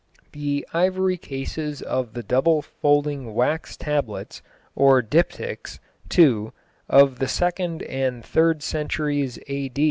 The 0.31 0.67
ivory 0.73 1.17
cases 1.17 1.79
of 1.83 2.15
the 2.15 2.23
double 2.23 2.63
folding 2.63 3.35
wax 3.35 3.77
tablets 3.77 4.41
or 4.75 5.03
diptychs, 5.03 5.77
too, 6.09 6.53
of 6.89 7.19
the 7.19 7.27
second 7.27 7.83
and 7.83 8.25
third 8.25 8.63
centuries, 8.63 9.37
A. 9.47 9.71